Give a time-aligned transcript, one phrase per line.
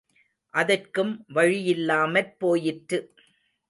[0.53, 2.99] அதற்கும் வழியில்லாமற் போயிற்று.